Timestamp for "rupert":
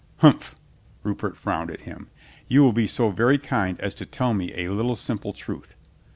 1.03-1.37